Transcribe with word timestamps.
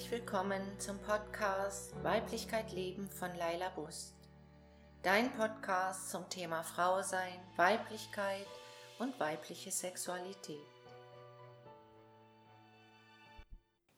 herzlich 0.00 0.22
willkommen 0.22 0.62
zum 0.78 0.98
Podcast 1.00 1.92
Weiblichkeit 2.02 2.72
Leben 2.72 3.10
von 3.10 3.28
Laila 3.36 3.68
Bust. 3.74 4.14
Dein 5.02 5.30
Podcast 5.32 6.10
zum 6.10 6.26
Thema 6.30 6.62
Frau 6.62 7.02
sein, 7.02 7.38
Weiblichkeit 7.56 8.46
und 8.98 9.18
weibliche 9.20 9.70
Sexualität. 9.70 10.56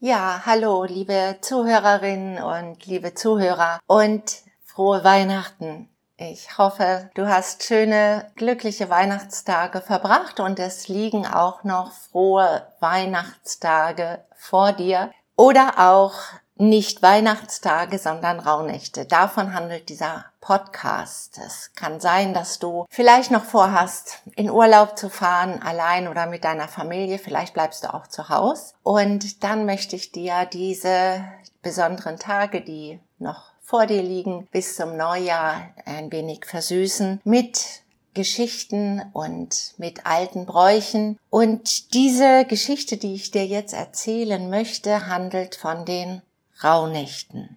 Ja, 0.01 0.43
hallo, 0.45 0.83
liebe 0.83 1.39
Zuhörerinnen 1.41 2.43
und 2.43 2.85
liebe 2.87 3.15
Zuhörer 3.15 3.79
und 3.87 4.43
frohe 4.65 5.05
Weihnachten. 5.05 5.89
Ich 6.17 6.59
hoffe, 6.59 7.11
du 7.15 7.29
hast 7.29 7.63
schöne, 7.63 8.33
glückliche 8.35 8.91
Weihnachtstage 8.91 9.81
verbracht 9.81 10.41
und 10.41 10.59
es 10.59 10.89
liegen 10.89 11.29
auch 11.29 11.63
noch 11.63 11.93
frohe 11.93 12.67
Weihnachtstage 12.81 14.25
vor 14.35 14.73
dir 14.73 15.13
oder 15.43 15.91
auch 15.91 16.15
nicht 16.55 17.03
Weihnachtstage, 17.03 17.99
sondern 17.99 18.39
Rauhnächte. 18.39 19.07
Davon 19.07 19.55
handelt 19.55 19.89
dieser 19.89 20.27
Podcast. 20.41 21.41
Es 21.45 21.73
kann 21.75 21.99
sein, 21.99 22.33
dass 22.33 22.61
du 22.61 22.87
vielleicht 22.89 23.33
noch 23.33 23.43
vorhast, 23.43 24.19
in 24.37 24.49
Urlaub 24.49 24.97
zu 24.97 25.09
fahren, 25.09 25.61
allein 25.61 26.07
oder 26.07 26.27
mit 26.27 26.45
deiner 26.45 26.69
Familie. 26.69 27.19
Vielleicht 27.19 27.55
bleibst 27.55 27.83
du 27.83 27.93
auch 27.93 28.07
zu 28.07 28.29
Hause. 28.29 28.75
Und 28.85 29.43
dann 29.43 29.67
möchte 29.67 29.97
ich 29.97 30.13
dir 30.13 30.45
diese 30.45 31.25
besonderen 31.61 32.21
Tage, 32.21 32.61
die 32.61 33.01
noch 33.19 33.51
vor 33.63 33.87
dir 33.87 34.03
liegen, 34.03 34.47
bis 34.53 34.77
zum 34.77 34.97
Neujahr 34.97 35.71
ein 35.87 36.13
wenig 36.13 36.45
versüßen 36.47 37.21
mit 37.25 37.83
Geschichten 38.15 39.03
und 39.13 39.75
mit 39.79 40.07
alten 40.07 40.47
Bräuchen. 40.47 41.19
Und 41.31 41.95
diese 41.95 42.45
Geschichte, 42.45 42.97
die 42.97 43.15
ich 43.15 43.31
dir 43.31 43.47
jetzt 43.47 43.75
erzählen 43.75 44.51
möchte, 44.51 45.07
handelt 45.07 45.55
von 45.55 45.85
den 45.85 46.23
Rauhnächten. 46.63 47.57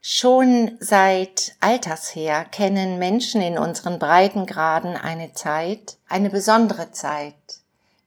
Schon 0.00 0.76
seit 0.80 1.54
alters 1.60 2.14
her 2.16 2.44
kennen 2.44 2.98
Menschen 2.98 3.40
in 3.40 3.56
unseren 3.56 4.00
Breitengraden 4.00 4.96
eine 4.96 5.32
Zeit, 5.32 5.96
eine 6.08 6.28
besondere 6.28 6.90
Zeit, 6.90 7.34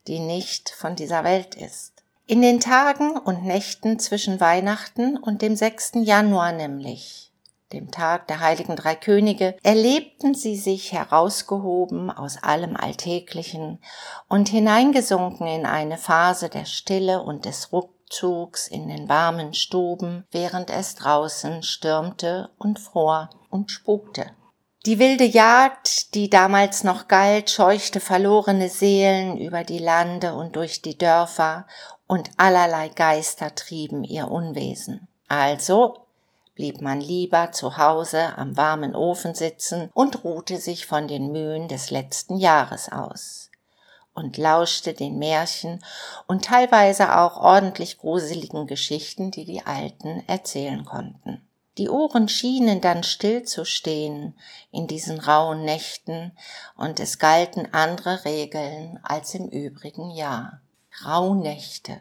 die 0.08 0.20
nicht 0.20 0.72
von 0.72 0.98
dieser 0.98 1.24
Welt 1.24 1.56
ist. 1.56 1.94
In 2.28 2.42
den 2.42 2.60
Tagen 2.60 3.18
und 3.18 3.46
Nächten 3.46 3.98
zwischen 4.00 4.42
Weihnachten 4.42 5.16
und 5.16 5.42
dem 5.42 5.56
6. 5.56 5.92
Januar 6.02 6.52
nämlich 6.52 7.25
dem 7.74 7.92
Tag 7.92 8.28
der 8.28 8.40
heiligen 8.40 8.76
drei 8.76 8.96
Könige, 8.96 9.58
erlebten 9.64 10.34
sie 10.36 10.56
sich 10.56 10.94
herausgehoben 10.94 12.12
aus 12.12 12.42
allem 12.42 12.76
Alltäglichen 12.76 13.80
und 14.30 14.50
hineingesunken 14.50 15.48
in 15.48 15.66
eine 15.66 15.98
Phase 15.98 16.50
der 16.50 16.66
Stille 16.66 17.22
und 17.22 17.46
des 17.46 17.74
Rückzugs 17.74 18.68
in 18.68 18.88
den 18.88 19.10
warmen 19.10 19.54
Stuben, 19.54 20.26
während 20.32 20.70
es 20.70 20.96
draußen 20.96 21.64
stürmte 21.64 22.50
und 22.58 22.80
fror 22.80 23.30
und 23.50 23.72
spukte. 23.72 24.32
Die 24.86 25.00
wilde 25.00 25.24
Jagd, 25.24 26.14
die 26.14 26.30
damals 26.30 26.84
noch 26.84 27.08
galt, 27.08 27.50
scheuchte 27.50 28.00
verlorene 28.00 28.70
Seelen 28.70 29.40
über 29.40 29.64
die 29.64 29.80
Lande 29.80 30.36
und 30.36 30.56
durch 30.56 30.84
die 30.84 30.98
Dörfer, 30.98 31.66
und 32.08 32.30
allerlei 32.38 32.90
Geister 32.90 33.56
trieben 33.56 34.04
ihr 34.04 34.30
Unwesen. 34.30 35.08
Also 35.28 36.05
blieb 36.56 36.82
man 36.82 37.02
lieber 37.02 37.52
zu 37.52 37.78
Hause 37.78 38.38
am 38.38 38.58
warmen 38.58 38.96
Ofen 38.96 39.36
sitzen 39.36 39.90
und 39.94 40.24
ruhte 40.24 40.58
sich 40.58 40.86
von 40.86 41.08
den 41.08 41.32
Mühen 41.32 41.68
des 41.68 41.92
letzten 41.92 42.38
Jahres 42.38 42.92
aus 42.92 43.52
und 44.16 44.38
lauschte 44.38 44.94
den 44.94 45.20
Märchen 45.20 45.84
und 46.26 46.46
teilweise 46.46 47.18
auch 47.18 47.38
ordentlich 47.38 47.98
gruseligen 47.98 48.66
Geschichten, 48.66 49.30
die 49.30 49.46
die 49.46 49.66
Alten 49.66 50.24
erzählen 50.28 50.86
konnten. 50.86 51.46
Die 51.78 51.90
Ohren 51.90 52.30
schienen 52.30 52.80
dann 52.80 53.04
still 53.04 53.44
zu 53.44 53.66
stehen 53.66 54.34
in 54.72 54.88
diesen 54.88 55.20
rauen 55.20 55.66
Nächten, 55.66 56.32
und 56.78 57.02
es 57.02 57.20
galten 57.20 57.74
andere 57.74 58.24
Regeln 58.24 58.98
als 59.04 59.36
im 59.36 59.50
übrigen 59.50 60.10
Jahr. 60.12 60.62
Rauhnächte. 61.06 62.00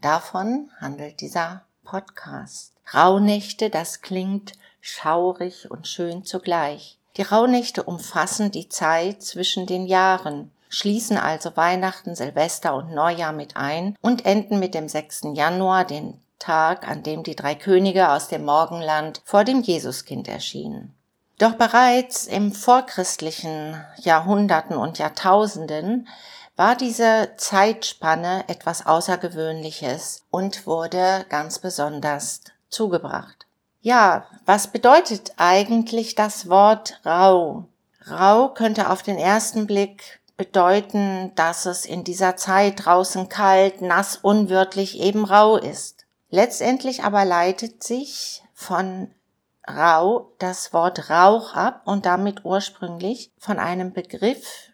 Davon 0.00 0.70
handelt 0.80 1.20
dieser 1.20 1.64
Podcast. 1.84 2.77
Rauhnächte, 2.94 3.70
das 3.70 4.00
klingt 4.00 4.52
schaurig 4.80 5.70
und 5.70 5.86
schön 5.86 6.24
zugleich. 6.24 6.98
Die 7.16 7.22
Rauhnächte 7.22 7.82
umfassen 7.82 8.50
die 8.50 8.68
Zeit 8.68 9.22
zwischen 9.22 9.66
den 9.66 9.86
Jahren, 9.86 10.50
schließen 10.68 11.18
also 11.18 11.56
Weihnachten, 11.56 12.14
Silvester 12.14 12.74
und 12.74 12.92
Neujahr 12.92 13.32
mit 13.32 13.56
ein 13.56 13.96
und 14.00 14.24
enden 14.24 14.58
mit 14.58 14.74
dem 14.74 14.88
6. 14.88 15.32
Januar, 15.34 15.84
den 15.84 16.20
Tag, 16.38 16.88
an 16.88 17.02
dem 17.02 17.24
die 17.24 17.34
drei 17.34 17.54
Könige 17.54 18.10
aus 18.10 18.28
dem 18.28 18.44
Morgenland 18.44 19.20
vor 19.24 19.44
dem 19.44 19.62
Jesuskind 19.62 20.28
erschienen. 20.28 20.94
Doch 21.38 21.54
bereits 21.54 22.26
im 22.26 22.52
vorchristlichen 22.52 23.84
Jahrhunderten 23.96 24.76
und 24.76 24.98
Jahrtausenden 24.98 26.08
war 26.56 26.74
diese 26.74 27.30
Zeitspanne 27.36 28.44
etwas 28.48 28.86
Außergewöhnliches 28.86 30.24
und 30.30 30.66
wurde 30.66 31.24
ganz 31.28 31.60
besonders 31.60 32.40
zugebracht. 32.70 33.46
Ja, 33.80 34.26
was 34.44 34.68
bedeutet 34.68 35.32
eigentlich 35.36 36.14
das 36.14 36.48
Wort 36.48 37.00
rau? 37.04 37.66
Rau 38.06 38.48
könnte 38.48 38.90
auf 38.90 39.02
den 39.02 39.18
ersten 39.18 39.66
Blick 39.66 40.20
bedeuten, 40.36 41.32
dass 41.34 41.66
es 41.66 41.84
in 41.84 42.04
dieser 42.04 42.36
Zeit 42.36 42.84
draußen 42.84 43.28
kalt, 43.28 43.82
nass, 43.82 44.16
unwirtlich 44.16 45.00
eben 45.00 45.24
rau 45.24 45.56
ist. 45.56 46.06
Letztendlich 46.30 47.04
aber 47.04 47.24
leitet 47.24 47.82
sich 47.82 48.42
von 48.54 49.10
rau 49.68 50.32
das 50.38 50.72
Wort 50.72 51.10
Rauch 51.10 51.54
ab 51.54 51.82
und 51.84 52.06
damit 52.06 52.44
ursprünglich 52.44 53.30
von 53.38 53.58
einem 53.58 53.92
Begriff, 53.92 54.70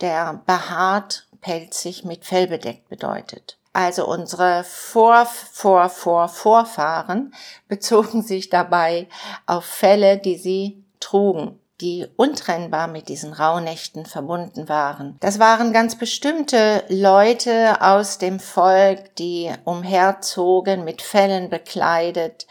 der 0.00 0.42
behaart, 0.46 1.28
pelzig 1.40 2.04
mit 2.04 2.24
Fell 2.24 2.48
bedeckt 2.48 2.88
bedeutet. 2.88 3.58
Also 3.74 4.06
unsere 4.06 4.64
Vor, 4.64 5.26
Vor, 5.26 5.90
Vor, 5.90 6.28
Vorfahren 6.28 7.34
bezogen 7.68 8.22
sich 8.22 8.48
dabei 8.48 9.08
auf 9.44 9.66
Fälle, 9.66 10.16
die 10.16 10.38
sie 10.38 10.82
trugen 11.00 11.60
die 11.80 12.06
untrennbar 12.16 12.86
mit 12.86 13.08
diesen 13.08 13.32
Rauhnächten 13.32 14.06
verbunden 14.06 14.68
waren. 14.68 15.16
Das 15.20 15.38
waren 15.38 15.72
ganz 15.72 15.96
bestimmte 15.96 16.84
Leute 16.88 17.82
aus 17.82 18.18
dem 18.18 18.38
Volk, 18.38 19.16
die 19.16 19.50
umherzogen, 19.64 20.84
mit 20.84 21.02
Fellen 21.02 21.50
bekleidet, 21.50 22.46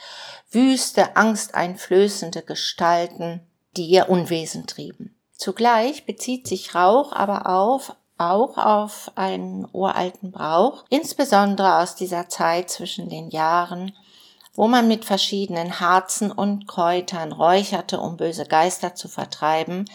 wüste, 0.51 1.15
angsteinflößende 1.15 2.41
Gestalten, 2.41 3.41
die 3.77 3.85
ihr 3.85 4.09
Unwesen 4.09 4.67
trieben. 4.67 5.15
Zugleich 5.31 6.05
bezieht 6.05 6.47
sich 6.47 6.75
Rauch 6.75 7.11
aber 7.13 7.49
auf 7.49 7.95
auch 8.31 8.57
auf 8.57 9.11
einen 9.15 9.67
uralten 9.71 10.31
Brauch, 10.31 10.83
insbesondere 10.89 11.79
aus 11.79 11.95
dieser 11.95 12.29
Zeit 12.29 12.69
zwischen 12.69 13.09
den 13.09 13.29
Jahren, 13.29 13.93
wo 14.55 14.67
man 14.67 14.87
mit 14.87 15.05
verschiedenen 15.05 15.79
Harzen 15.79 16.31
und 16.31 16.67
Kräutern 16.67 17.31
räucherte, 17.31 17.99
um 17.99 18.17
böse 18.17 18.45
Geister 18.45 18.95
zu 18.95 19.07
vertreiben, 19.07 19.85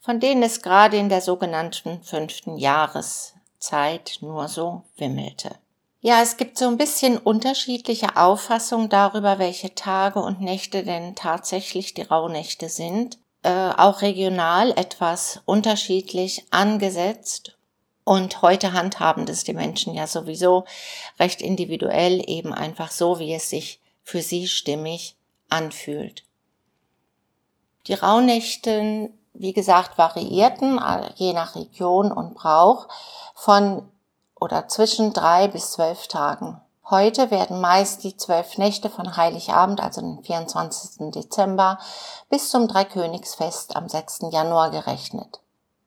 von 0.00 0.20
denen 0.20 0.42
es 0.42 0.62
gerade 0.62 0.96
in 0.96 1.08
der 1.08 1.20
sogenannten 1.20 2.02
fünften 2.02 2.56
Jahreszeit 2.56 4.18
nur 4.20 4.48
so 4.48 4.82
wimmelte. 4.96 5.56
Ja, 6.00 6.22
es 6.22 6.36
gibt 6.36 6.56
so 6.56 6.68
ein 6.68 6.76
bisschen 6.76 7.18
unterschiedliche 7.18 8.16
Auffassungen 8.16 8.88
darüber, 8.88 9.40
welche 9.40 9.74
Tage 9.74 10.20
und 10.20 10.40
Nächte 10.40 10.84
denn 10.84 11.16
tatsächlich 11.16 11.94
die 11.94 12.02
Rauhnächte 12.02 12.68
sind. 12.68 13.18
Äh, 13.42 13.70
auch 13.76 14.02
regional 14.02 14.70
etwas 14.70 15.40
unterschiedlich 15.46 16.44
angesetzt 16.50 17.55
und 18.06 18.40
heute 18.40 18.72
handhaben 18.72 19.26
das 19.26 19.42
die 19.42 19.52
Menschen 19.52 19.92
ja 19.92 20.06
sowieso 20.06 20.64
recht 21.18 21.42
individuell, 21.42 22.22
eben 22.30 22.54
einfach 22.54 22.92
so, 22.92 23.18
wie 23.18 23.34
es 23.34 23.50
sich 23.50 23.80
für 24.04 24.22
sie 24.22 24.46
stimmig 24.46 25.16
anfühlt. 25.48 26.22
Die 27.88 27.94
Rauhnächte, 27.94 29.10
wie 29.34 29.52
gesagt, 29.52 29.98
variierten 29.98 30.78
äh, 30.78 31.10
je 31.16 31.32
nach 31.32 31.56
Region 31.56 32.12
und 32.12 32.34
Brauch 32.34 32.86
von 33.34 33.88
oder 34.38 34.68
zwischen 34.68 35.12
drei 35.12 35.48
bis 35.48 35.72
zwölf 35.72 36.06
Tagen. 36.06 36.60
Heute 36.88 37.32
werden 37.32 37.60
meist 37.60 38.04
die 38.04 38.16
zwölf 38.16 38.56
Nächte 38.56 38.88
von 38.88 39.16
Heiligabend, 39.16 39.80
also 39.80 40.00
den 40.00 40.22
24. 40.22 41.10
Dezember, 41.10 41.80
bis 42.30 42.50
zum 42.50 42.68
Dreikönigsfest 42.68 43.74
am 43.74 43.88
6. 43.88 44.26
Januar 44.30 44.70
gerechnet. 44.70 45.40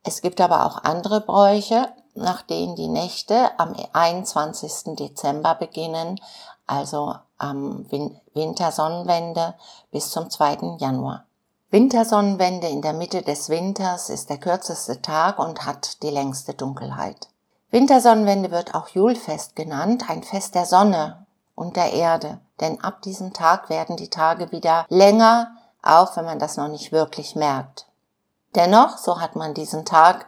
Es 0.03 0.21
gibt 0.21 0.41
aber 0.41 0.65
auch 0.65 0.83
andere 0.83 1.21
Bräuche, 1.21 1.93
nach 2.15 2.41
denen 2.41 2.75
die 2.75 2.87
Nächte 2.87 3.51
am 3.59 3.75
21. 3.93 4.95
Dezember 4.95 5.55
beginnen, 5.55 6.19
also 6.67 7.15
am 7.37 7.85
Wintersonnenwende 8.33 9.55
bis 9.91 10.11
zum 10.11 10.29
2. 10.29 10.77
Januar. 10.79 11.25
Wintersonnenwende 11.71 12.67
in 12.67 12.81
der 12.81 12.93
Mitte 12.93 13.21
des 13.21 13.49
Winters 13.49 14.09
ist 14.09 14.29
der 14.29 14.39
kürzeste 14.39 15.01
Tag 15.01 15.37
und 15.39 15.65
hat 15.65 16.01
die 16.01 16.09
längste 16.09 16.53
Dunkelheit. 16.53 17.29
Wintersonnenwende 17.71 18.49
wird 18.49 18.73
auch 18.73 18.87
Julfest 18.89 19.55
genannt, 19.55 20.09
ein 20.09 20.23
Fest 20.23 20.55
der 20.55 20.65
Sonne 20.65 21.27
und 21.53 21.75
der 21.75 21.93
Erde. 21.93 22.39
Denn 22.59 22.83
ab 22.83 23.03
diesem 23.03 23.33
Tag 23.33 23.69
werden 23.69 23.97
die 23.97 24.09
Tage 24.09 24.51
wieder 24.51 24.85
länger, 24.89 25.51
auch 25.83 26.17
wenn 26.17 26.25
man 26.25 26.39
das 26.39 26.57
noch 26.57 26.67
nicht 26.67 26.91
wirklich 26.91 27.35
merkt. 27.35 27.85
Dennoch, 28.55 28.97
so 28.97 29.21
hat 29.21 29.35
man 29.35 29.53
diesen 29.53 29.85
Tag 29.85 30.25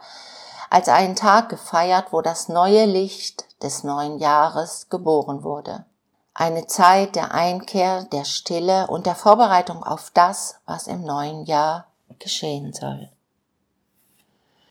als 0.72 0.88
einen 0.88 1.16
Tag 1.16 1.50
gefeiert, 1.50 2.14
wo 2.14 2.22
das 2.22 2.48
neue 2.48 2.86
Licht 2.86 3.44
des 3.62 3.84
neuen 3.84 4.18
Jahres 4.18 4.88
geboren 4.88 5.44
wurde. 5.44 5.84
Eine 6.32 6.66
Zeit 6.66 7.14
der 7.14 7.34
Einkehr, 7.34 8.04
der 8.04 8.24
Stille 8.24 8.86
und 8.86 9.04
der 9.04 9.14
Vorbereitung 9.14 9.84
auf 9.84 10.10
das, 10.14 10.56
was 10.64 10.86
im 10.86 11.04
neuen 11.04 11.44
Jahr 11.44 11.88
geschehen 12.18 12.72
soll. 12.72 13.10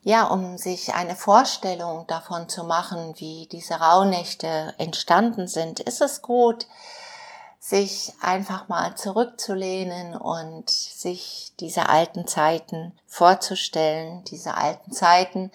Ja, 0.02 0.26
um 0.26 0.58
sich 0.58 0.92
eine 0.92 1.14
Vorstellung 1.14 2.08
davon 2.08 2.48
zu 2.48 2.64
machen, 2.64 3.14
wie 3.18 3.46
diese 3.46 3.74
Rauhnächte 3.74 4.74
entstanden 4.78 5.46
sind, 5.46 5.78
ist 5.78 6.00
es 6.00 6.20
gut, 6.20 6.66
sich 7.64 8.12
einfach 8.20 8.66
mal 8.66 8.96
zurückzulehnen 8.96 10.16
und 10.16 10.68
sich 10.68 11.52
diese 11.60 11.88
alten 11.88 12.26
Zeiten 12.26 12.92
vorzustellen, 13.06 14.24
diese 14.24 14.56
alten 14.56 14.90
Zeiten 14.90 15.52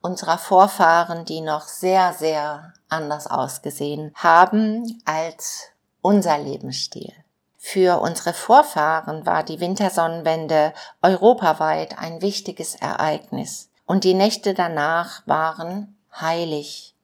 unserer 0.00 0.38
Vorfahren, 0.38 1.24
die 1.24 1.40
noch 1.40 1.66
sehr, 1.66 2.14
sehr 2.14 2.74
anders 2.88 3.26
ausgesehen 3.26 4.12
haben 4.14 5.02
als 5.04 5.64
unser 6.00 6.38
Lebensstil. 6.38 7.12
Für 7.56 8.00
unsere 8.00 8.34
Vorfahren 8.34 9.26
war 9.26 9.42
die 9.42 9.58
Wintersonnenwende 9.58 10.72
europaweit 11.02 11.98
ein 11.98 12.22
wichtiges 12.22 12.76
Ereignis 12.76 13.68
und 13.84 14.04
die 14.04 14.14
Nächte 14.14 14.54
danach 14.54 15.26
waren 15.26 15.98
heilig. 16.20 16.94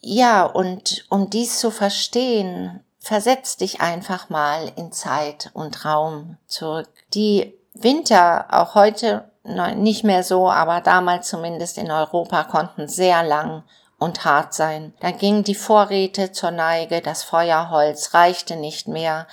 Ja, 0.00 0.46
und 0.46 1.04
um 1.10 1.28
dies 1.28 1.58
zu 1.60 1.70
verstehen, 1.70 2.82
versetz 3.08 3.56
dich 3.56 3.80
einfach 3.80 4.28
mal 4.28 4.70
in 4.76 4.92
Zeit 4.92 5.50
und 5.54 5.86
Raum 5.86 6.36
zurück. 6.46 6.90
Die 7.14 7.54
Winter, 7.72 8.46
auch 8.50 8.74
heute 8.74 9.30
nicht 9.76 10.04
mehr 10.04 10.22
so, 10.22 10.50
aber 10.50 10.82
damals 10.82 11.28
zumindest 11.28 11.78
in 11.78 11.90
Europa, 11.90 12.44
konnten 12.44 12.86
sehr 12.86 13.22
lang 13.22 13.64
und 13.98 14.26
hart 14.26 14.52
sein. 14.52 14.92
Da 15.00 15.10
gingen 15.10 15.42
die 15.42 15.54
Vorräte 15.54 16.32
zur 16.32 16.50
Neige, 16.50 17.00
das 17.00 17.22
Feuerholz 17.22 18.12
reichte 18.12 18.56
nicht 18.56 18.88
mehr 18.88 19.26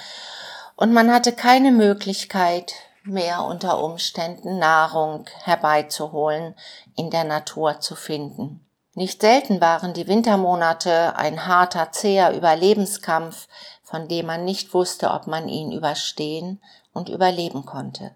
und 0.78 0.94
man 0.94 1.14
hatte 1.14 1.34
keine 1.34 1.72
Möglichkeit 1.72 2.76
mehr 3.04 3.44
unter 3.44 3.84
Umständen 3.84 4.58
Nahrung 4.58 5.26
herbeizuholen, 5.44 6.56
in 6.96 7.10
der 7.10 7.26
Natur 7.26 7.82
zu 7.82 7.96
finden. 7.96 8.65
Nicht 8.98 9.22
selten 9.22 9.60
waren 9.60 9.94
die 9.94 10.08
Wintermonate 10.08 11.18
ein 11.18 11.46
harter, 11.48 11.92
zäher 11.92 12.34
Überlebenskampf, 12.34 13.50
von 13.84 14.08
dem 14.08 14.26
man 14.26 14.46
nicht 14.46 14.74
wusste, 14.74 15.12
ob 15.12 15.28
man 15.28 15.50
ihn 15.50 15.74
überstehen 15.74 16.62
und 16.94 17.10
überleben 17.10 17.66
konnte. 17.66 18.12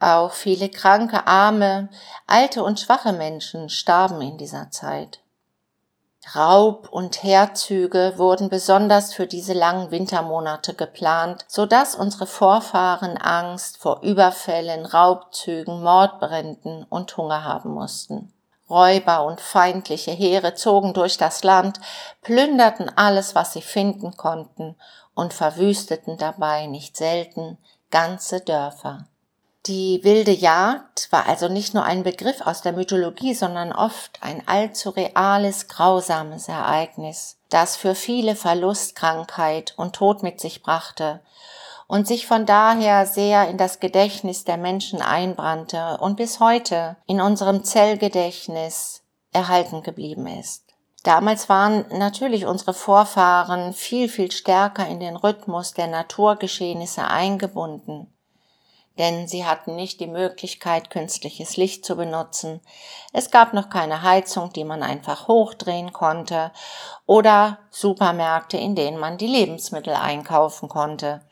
Auch 0.00 0.32
viele 0.32 0.70
kranke, 0.70 1.26
arme, 1.26 1.90
alte 2.26 2.64
und 2.64 2.80
schwache 2.80 3.12
Menschen 3.12 3.68
starben 3.68 4.22
in 4.22 4.38
dieser 4.38 4.70
Zeit. 4.70 5.20
Raub 6.34 6.88
und 6.90 7.22
Heerzüge 7.22 8.14
wurden 8.16 8.48
besonders 8.48 9.12
für 9.12 9.26
diese 9.26 9.52
langen 9.52 9.90
Wintermonate 9.90 10.72
geplant, 10.72 11.44
so 11.46 11.66
dass 11.66 11.94
unsere 11.94 12.26
Vorfahren 12.26 13.18
Angst 13.18 13.76
vor 13.76 14.02
Überfällen, 14.02 14.86
Raubzügen, 14.86 15.82
Mordbränden 15.82 16.84
und 16.84 17.16
Hunger 17.16 17.44
haben 17.44 17.74
mussten. 17.74 18.32
Räuber 18.72 19.24
und 19.24 19.40
feindliche 19.40 20.10
Heere 20.10 20.54
zogen 20.54 20.94
durch 20.94 21.18
das 21.18 21.44
Land, 21.44 21.78
plünderten 22.22 22.90
alles, 22.96 23.34
was 23.34 23.52
sie 23.52 23.60
finden 23.60 24.16
konnten 24.16 24.76
und 25.14 25.34
verwüsteten 25.34 26.16
dabei 26.16 26.66
nicht 26.66 26.96
selten 26.96 27.58
ganze 27.90 28.40
Dörfer. 28.40 29.06
Die 29.66 30.00
wilde 30.02 30.32
Jagd 30.32 31.12
war 31.12 31.28
also 31.28 31.48
nicht 31.48 31.74
nur 31.74 31.84
ein 31.84 32.02
Begriff 32.02 32.40
aus 32.40 32.62
der 32.62 32.72
Mythologie, 32.72 33.34
sondern 33.34 33.72
oft 33.72 34.18
ein 34.20 34.42
allzu 34.48 34.90
reales, 34.90 35.68
grausames 35.68 36.48
Ereignis, 36.48 37.36
das 37.50 37.76
für 37.76 37.94
viele 37.94 38.34
Verlust, 38.34 38.96
Krankheit 38.96 39.74
und 39.76 39.94
Tod 39.94 40.24
mit 40.24 40.40
sich 40.40 40.62
brachte 40.62 41.20
und 41.92 42.06
sich 42.06 42.26
von 42.26 42.46
daher 42.46 43.04
sehr 43.04 43.50
in 43.50 43.58
das 43.58 43.78
Gedächtnis 43.78 44.44
der 44.44 44.56
Menschen 44.56 45.02
einbrannte 45.02 45.98
und 46.00 46.16
bis 46.16 46.40
heute 46.40 46.96
in 47.06 47.20
unserem 47.20 47.64
Zellgedächtnis 47.64 49.02
erhalten 49.30 49.82
geblieben 49.82 50.26
ist. 50.26 50.64
Damals 51.02 51.50
waren 51.50 51.84
natürlich 51.90 52.46
unsere 52.46 52.72
Vorfahren 52.72 53.74
viel, 53.74 54.08
viel 54.08 54.32
stärker 54.32 54.86
in 54.86 55.00
den 55.00 55.16
Rhythmus 55.16 55.74
der 55.74 55.86
Naturgeschehnisse 55.86 57.06
eingebunden 57.06 58.06
denn 58.98 59.26
sie 59.26 59.46
hatten 59.46 59.74
nicht 59.74 60.00
die 60.00 60.06
Möglichkeit, 60.06 60.90
künstliches 60.90 61.56
Licht 61.56 61.84
zu 61.84 61.96
benutzen. 61.96 62.60
Es 63.14 63.30
gab 63.30 63.54
noch 63.54 63.70
keine 63.70 64.02
Heizung, 64.02 64.52
die 64.52 64.64
man 64.64 64.82
einfach 64.82 65.28
hochdrehen 65.28 65.94
konnte, 65.94 66.52
oder 67.06 67.58
Supermärkte, 67.70 68.58
in 68.58 68.74
denen 68.74 68.98
man 68.98 69.16
die 69.16 69.26
Lebensmittel 69.26 69.94
einkaufen 69.94 70.68
konnte. 70.68 71.22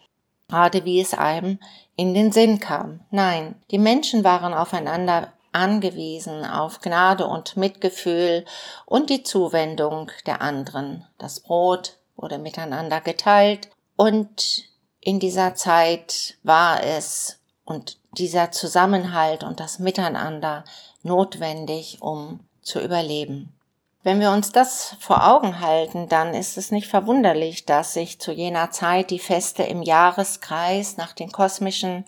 Gerade 0.50 0.85
wie 0.85 1.00
es 1.00 1.14
einem 1.14 1.61
in 1.94 2.12
den 2.12 2.32
Sinn 2.32 2.58
kam. 2.58 3.00
Nein, 3.11 3.55
die 3.70 3.79
Menschen 3.79 4.25
waren 4.25 4.52
aufeinander 4.52 5.32
angewiesen 5.52 6.44
auf 6.44 6.81
Gnade 6.81 7.26
und 7.26 7.56
Mitgefühl 7.56 8.44
und 8.85 9.11
die 9.11 9.23
Zuwendung 9.23 10.11
der 10.26 10.43
anderen. 10.43 11.06
Das 11.19 11.41
Brot 11.41 11.99
wurde 12.17 12.38
miteinander 12.38 13.00
geteilt 13.00 13.69
und 13.97 14.64
in 15.00 15.20
dieser 15.20 15.55
Zeit 15.55 16.37
war 16.43 16.82
es 16.82 17.38
und 17.64 17.99
dieser 18.12 18.50
Zusammenhalt 18.50 19.44
und 19.44 19.61
das 19.61 19.79
Miteinander 19.79 20.64
notwendig, 21.03 22.03
um 22.03 22.41
zu 22.61 22.81
überleben. 22.81 23.55
Wenn 24.02 24.19
wir 24.19 24.31
uns 24.31 24.50
das 24.50 24.97
vor 24.99 25.29
Augen 25.29 25.61
halten, 25.61 26.08
dann 26.08 26.32
ist 26.32 26.56
es 26.56 26.70
nicht 26.70 26.89
verwunderlich, 26.89 27.67
dass 27.67 27.93
sich 27.93 28.19
zu 28.19 28.32
jener 28.32 28.70
Zeit 28.70 29.10
die 29.10 29.19
Feste 29.19 29.63
im 29.63 29.82
Jahreskreis 29.82 30.96
nach 30.96 31.13
den 31.13 31.31
kosmischen 31.31 32.06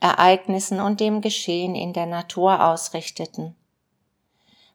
Ereignissen 0.00 0.80
und 0.80 0.98
dem 0.98 1.20
Geschehen 1.20 1.74
in 1.74 1.92
der 1.92 2.06
Natur 2.06 2.64
ausrichteten. 2.64 3.54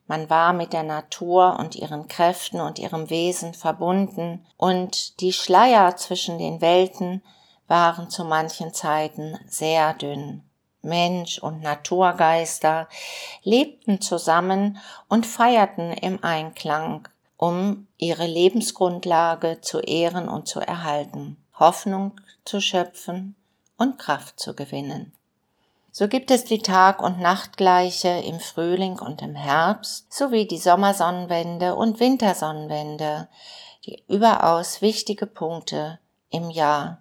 Man 0.06 0.30
war 0.30 0.54
mit 0.54 0.74
der 0.74 0.84
Natur 0.84 1.58
und 1.58 1.76
ihren 1.76 2.08
Kräften 2.08 2.60
und 2.62 2.78
ihrem 2.78 3.10
Wesen 3.10 3.54
verbunden, 3.56 4.46
und 4.58 5.20
die 5.22 5.34
Schleier 5.34 5.96
zwischen 5.96 6.38
den 6.38 6.62
Welten 6.62 7.24
waren 7.68 8.10
zu 8.10 8.24
manchen 8.24 8.74
Zeiten 8.74 9.40
sehr 9.48 9.94
dünn. 9.94 10.44
Mensch 10.82 11.40
und 11.40 11.62
Naturgeister 11.62 12.88
lebten 13.44 14.02
zusammen 14.02 14.78
und 15.08 15.26
feierten 15.26 15.92
im 15.94 16.24
Einklang, 16.24 17.08
um 17.38 17.88
ihre 17.98 18.26
Lebensgrundlage 18.26 19.62
zu 19.62 19.80
ehren 19.80 20.30
und 20.30 20.48
zu 20.48 20.60
erhalten, 20.60 21.38
Hoffnung 21.60 22.20
zu 22.46 22.62
schöpfen 22.62 23.36
und 23.78 23.98
Kraft 23.98 24.40
zu 24.40 24.56
gewinnen. 24.56 25.14
So 25.94 26.08
gibt 26.08 26.32
es 26.32 26.46
die 26.46 26.60
Tag- 26.62 27.02
und 27.02 27.20
Nachtgleiche 27.20 28.08
im 28.08 28.40
Frühling 28.40 28.98
und 28.98 29.22
im 29.22 29.36
Herbst 29.36 30.14
sowie 30.14 30.48
die 30.48 30.58
Sommersonnenwende 30.58 31.76
und 31.76 32.00
Wintersonnenwende, 32.00 33.28
die 33.86 34.04
überaus 34.08 34.82
wichtige 34.82 35.26
Punkte 35.26 36.00
im 36.30 36.50
Jahr 36.50 37.01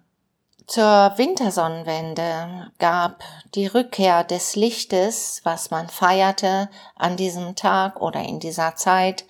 zur 0.71 1.11
Wintersonnenwende 1.17 2.71
gab 2.79 3.25
die 3.55 3.67
Rückkehr 3.67 4.23
des 4.23 4.55
Lichtes, 4.55 5.41
was 5.43 5.69
man 5.69 5.89
feierte 5.89 6.69
an 6.95 7.17
diesem 7.17 7.57
Tag 7.57 8.01
oder 8.01 8.21
in 8.21 8.39
dieser 8.39 8.77
Zeit, 8.77 9.25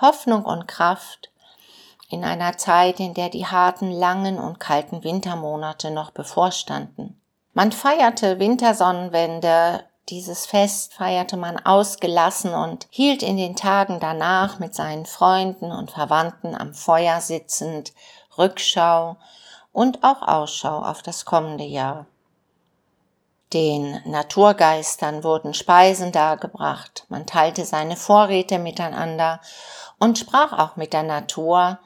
Hoffnung 0.00 0.44
und 0.44 0.68
Kraft 0.68 1.32
in 2.08 2.22
einer 2.22 2.56
Zeit, 2.56 3.00
in 3.00 3.14
der 3.14 3.30
die 3.30 3.46
harten, 3.46 3.90
langen 3.90 4.38
und 4.38 4.60
kalten 4.60 5.02
Wintermonate 5.02 5.90
noch 5.90 6.12
bevorstanden. 6.12 7.20
Man 7.52 7.72
feierte 7.72 8.38
Wintersonnenwende, 8.38 9.82
dieses 10.08 10.46
Fest 10.46 10.94
feierte 10.94 11.36
man 11.36 11.58
ausgelassen 11.66 12.54
und 12.54 12.86
hielt 12.90 13.24
in 13.24 13.36
den 13.36 13.56
Tagen 13.56 13.98
danach 13.98 14.60
mit 14.60 14.76
seinen 14.76 15.06
Freunden 15.06 15.72
und 15.72 15.90
Verwandten 15.90 16.54
am 16.54 16.74
Feuer 16.74 17.20
sitzend 17.20 17.92
Rückschau 18.38 19.16
und 19.76 20.02
auch 20.02 20.22
Ausschau 20.22 20.78
auf 20.82 21.02
das 21.02 21.26
kommende 21.26 21.64
Jahr. 21.64 22.06
Den 23.52 24.00
Naturgeistern 24.06 25.22
wurden 25.22 25.52
Speisen 25.52 26.12
dargebracht, 26.12 27.04
man 27.10 27.26
teilte 27.26 27.66
seine 27.66 27.96
Vorräte 27.96 28.58
miteinander 28.58 29.38
und 29.98 30.18
sprach 30.18 30.54
auch 30.54 30.76
mit 30.76 30.94
der 30.94 31.02
Natur, 31.02 31.78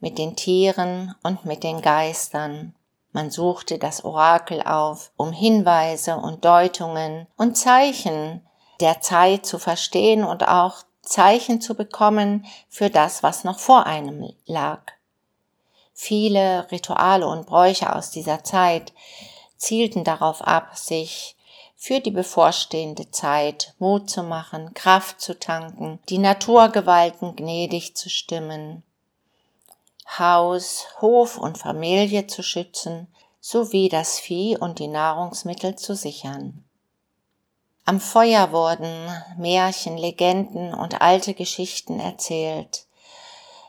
mit 0.00 0.18
den 0.18 0.34
Tieren 0.34 1.14
und 1.22 1.44
mit 1.44 1.62
den 1.62 1.80
Geistern. 1.80 2.74
Man 3.12 3.30
suchte 3.30 3.78
das 3.78 4.04
Orakel 4.04 4.60
auf, 4.60 5.12
um 5.16 5.30
Hinweise 5.30 6.16
und 6.16 6.44
Deutungen 6.44 7.28
und 7.36 7.56
Zeichen 7.56 8.44
der 8.80 9.00
Zeit 9.00 9.46
zu 9.46 9.60
verstehen 9.60 10.24
und 10.24 10.48
auch 10.48 10.82
Zeichen 11.02 11.60
zu 11.60 11.76
bekommen 11.76 12.46
für 12.68 12.90
das, 12.90 13.22
was 13.22 13.44
noch 13.44 13.60
vor 13.60 13.86
einem 13.86 14.28
lag. 14.44 14.97
Viele 16.00 16.70
Rituale 16.70 17.26
und 17.26 17.46
Bräuche 17.46 17.92
aus 17.92 18.12
dieser 18.12 18.44
Zeit 18.44 18.92
zielten 19.56 20.04
darauf 20.04 20.40
ab, 20.42 20.78
sich 20.78 21.36
für 21.74 21.98
die 21.98 22.12
bevorstehende 22.12 23.10
Zeit 23.10 23.74
Mut 23.80 24.08
zu 24.08 24.22
machen, 24.22 24.74
Kraft 24.74 25.20
zu 25.20 25.36
tanken, 25.36 25.98
die 26.08 26.18
Naturgewalten 26.18 27.34
gnädig 27.34 27.96
zu 27.96 28.08
stimmen, 28.08 28.84
Haus, 30.16 30.86
Hof 31.00 31.36
und 31.36 31.58
Familie 31.58 32.28
zu 32.28 32.44
schützen, 32.44 33.08
sowie 33.40 33.88
das 33.88 34.20
Vieh 34.20 34.56
und 34.56 34.78
die 34.78 34.86
Nahrungsmittel 34.86 35.74
zu 35.74 35.96
sichern. 35.96 36.64
Am 37.84 37.98
Feuer 37.98 38.52
wurden 38.52 39.10
Märchen, 39.36 39.98
Legenden 39.98 40.74
und 40.74 41.00
alte 41.00 41.34
Geschichten 41.34 41.98
erzählt, 41.98 42.86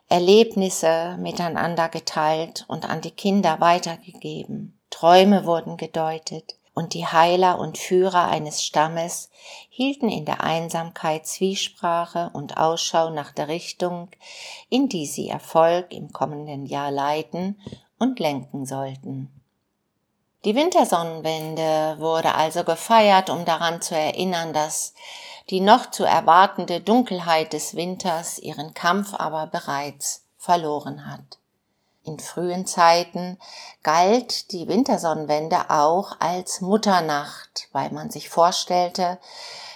Erlebnisse 0.10 1.18
miteinander 1.20 1.88
geteilt 1.88 2.66
und 2.68 2.90
an 2.90 3.02
die 3.02 3.12
Kinder 3.12 3.60
weitergegeben, 3.60 4.80
Träume 4.90 5.46
wurden 5.46 5.78
gedeutet, 5.78 6.56
und 6.74 6.94
die 6.94 7.06
Heiler 7.06 7.60
und 7.60 7.78
Führer 7.78 8.30
eines 8.30 8.64
Stammes 8.64 9.30
hielten 9.70 10.10
in 10.10 10.26
der 10.26 10.42
Einsamkeit 10.42 11.28
Zwiesprache 11.28 12.32
und 12.34 12.58
Ausschau 12.58 13.10
nach 13.10 13.34
der 13.34 13.50
Richtung, 13.50 14.10
in 14.70 14.88
die 14.88 15.06
sie 15.06 15.28
Erfolg 15.28 15.94
im 15.94 16.14
kommenden 16.14 16.66
Jahr 16.66 16.90
leiten 16.90 17.60
und 18.00 18.20
lenken 18.20 18.66
sollten. 18.66 19.39
Die 20.46 20.56
Wintersonnenwende 20.56 21.98
wurde 22.00 22.34
also 22.34 22.64
gefeiert, 22.64 23.30
um 23.30 23.44
daran 23.44 23.82
zu 23.82 23.94
erinnern, 23.94 24.54
dass 24.54 24.94
die 25.50 25.60
noch 25.60 25.92
zu 25.92 26.06
erwartende 26.06 26.80
Dunkelheit 26.80 27.52
des 27.52 27.76
Winters 27.76 28.40
ihren 28.40 28.74
Kampf 28.74 29.14
aber 29.14 29.48
bereits 29.48 30.24
verloren 30.38 31.12
hat. 31.12 31.40
In 32.04 32.20
frühen 32.20 32.66
Zeiten 32.66 33.38
galt 33.84 34.54
die 34.54 34.68
Wintersonnenwende 34.70 35.70
auch 35.70 36.16
als 36.20 36.62
Mutternacht, 36.62 37.68
weil 37.74 37.92
man 37.92 38.10
sich 38.10 38.30
vorstellte, 38.30 39.20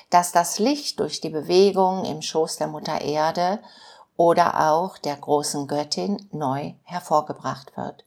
dass 0.09 0.31
das 0.31 0.59
Licht 0.59 1.01
durch 1.01 1.19
die 1.19 1.29
Bewegung 1.29 2.05
im 2.05 2.21
Schoß 2.21 2.57
der 2.57 2.67
Mutter 2.67 3.01
Erde 3.01 3.59
oder 4.15 4.71
auch 4.71 4.97
der 4.97 5.17
großen 5.17 5.67
Göttin 5.67 6.29
neu 6.31 6.73
hervorgebracht 6.83 7.75
wird. 7.75 8.05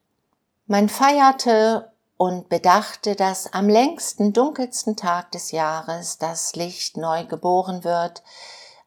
Man 0.66 0.88
feierte 0.88 1.92
und 2.16 2.48
bedachte, 2.48 3.14
dass 3.14 3.52
am 3.52 3.68
längsten, 3.68 4.32
dunkelsten 4.32 4.96
Tag 4.96 5.32
des 5.32 5.50
Jahres 5.50 6.18
das 6.18 6.56
Licht 6.56 6.96
neu 6.96 7.24
geboren 7.24 7.84
wird, 7.84 8.22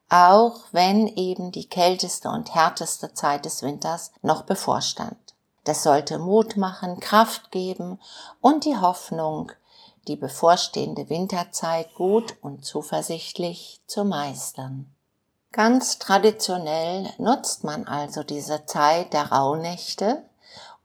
auch 0.09 0.61
wenn 0.71 1.07
eben 1.07 1.51
die 1.51 1.69
kälteste 1.69 2.29
und 2.29 2.53
härteste 2.55 3.13
Zeit 3.13 3.45
des 3.45 3.61
Winters 3.61 4.11
noch 4.21 4.43
bevorstand. 4.43 5.17
Das 5.63 5.83
sollte 5.83 6.17
Mut 6.17 6.57
machen, 6.57 6.99
Kraft 6.99 7.51
geben 7.51 7.99
und 8.41 8.65
die 8.65 8.77
Hoffnung, 8.77 9.51
die 10.07 10.15
bevorstehende 10.15 11.09
Winterzeit 11.09 11.93
gut 11.93 12.35
und 12.41 12.65
zuversichtlich 12.65 13.81
zu 13.85 14.03
meistern. 14.03 14.91
Ganz 15.51 15.99
traditionell 15.99 17.09
nutzt 17.17 17.63
man 17.63 17.85
also 17.85 18.23
diese 18.23 18.65
Zeit 18.65 19.13
der 19.13 19.31
Rauhnächte, 19.31 20.23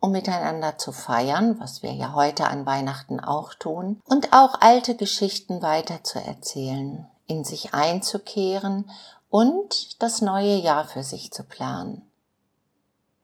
um 0.04 0.10
miteinander 0.10 0.76
zu 0.76 0.92
feiern, 0.92 1.58
was 1.60 1.82
wir 1.82 1.94
ja 1.94 2.12
heute 2.12 2.46
an 2.46 2.66
Weihnachten 2.66 3.20
auch 3.20 3.54
tun, 3.54 4.02
und 4.04 4.34
auch 4.34 4.60
alte 4.60 4.96
Geschichten 4.96 5.62
weiterzuerzählen, 5.62 7.06
in 7.26 7.42
sich 7.42 7.72
einzukehren 7.72 8.90
und 9.30 10.02
das 10.02 10.20
neue 10.20 10.56
Jahr 10.56 10.84
für 10.84 11.02
sich 11.02 11.32
zu 11.32 11.42
planen. 11.42 12.02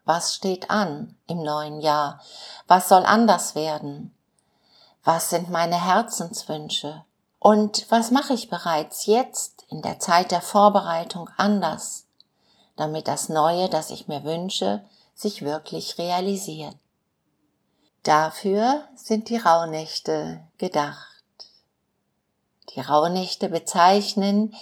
Was 0.07 0.35
steht 0.35 0.71
an 0.71 1.17
im 1.27 1.43
neuen 1.43 1.83
Jahr? 1.83 2.23
Was 2.67 2.89
soll 2.89 3.05
anders 3.05 3.55
werden? 3.55 4.15
Was 5.05 5.29
sind 5.29 5.51
meine 5.51 5.85
Herzenswünsche? 5.85 7.05
Und 7.39 7.91
was 7.91 8.11
mache 8.11 8.33
ich 8.33 8.49
bereits 8.49 9.05
jetzt 9.05 9.67
in 9.69 9.83
der 9.83 9.99
Zeit 9.99 10.31
der 10.31 10.41
Vorbereitung 10.41 11.29
anders, 11.37 12.07
damit 12.77 13.07
das 13.07 13.29
Neue, 13.29 13.69
das 13.69 13.91
ich 13.91 14.09
mir 14.09 14.25
wünsche, 14.25 14.83
sich 15.21 15.43
wirklich 15.43 15.99
realisiert? 15.99 16.77
Dafür 18.03 18.89
sind 18.95 19.29
die 19.29 19.37
Rauhnächte 19.37 20.41
gedacht. 20.59 21.07
Die 22.75 22.81
Rauhnächte 22.81 23.49
bezeichnen 23.49 24.55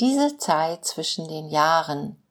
diese 0.00 0.38
Zeit 0.38 0.84
zwischen 0.84 1.28
den 1.28 1.50
Jahren. 1.50 2.22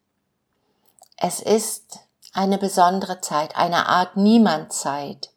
Es 1.18 1.42
ist 1.42 2.00
eine 2.34 2.58
besondere 2.58 3.22
Zeit, 3.22 3.56
eine 3.56 3.88
Art 3.88 4.18
Niemandzeit. 4.18 5.32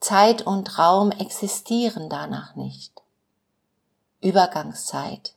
Zeit 0.00 0.42
und 0.42 0.78
Raum 0.78 1.10
existieren 1.12 2.10
danach 2.10 2.56
nicht. 2.56 2.92
Übergangszeit 4.20 5.34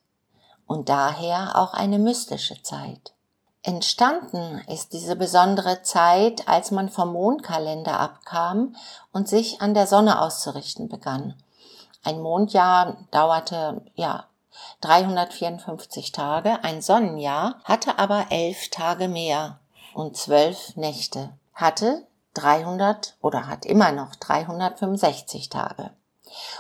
und 0.66 0.90
daher 0.90 1.56
auch 1.58 1.74
eine 1.74 2.00
mystische 2.00 2.62
Zeit. 2.64 3.14
Entstanden 3.64 4.64
ist 4.68 4.94
diese 4.94 5.16
besondere 5.16 5.82
Zeit, 5.82 6.48
als 6.48 6.72
man 6.72 6.90
vom 6.90 7.12
Mondkalender 7.12 8.00
abkam 8.00 8.76
und 9.12 9.28
sich 9.28 9.62
an 9.62 9.74
der 9.74 9.88
Sonne 9.88 10.22
auszurichten 10.22 10.88
begann. 10.88 11.34
Ein 12.04 12.22
Mondjahr 12.22 12.98
dauerte, 13.12 13.82
ja, 13.96 14.26
354 14.82 16.12
Tage, 16.12 16.64
ein 16.64 16.82
Sonnenjahr 16.82 17.56
hatte 17.64 18.00
aber 18.00 18.28
elf 18.30 18.70
Tage 18.70 19.08
mehr 19.08 19.60
und 19.94 20.16
zwölf 20.16 20.76
Nächte, 20.76 21.32
hatte 21.54 22.06
300 22.36 23.16
oder 23.22 23.48
hat 23.48 23.66
immer 23.66 23.92
noch 23.92 24.16
365 24.16 25.50
Tage. 25.50 25.92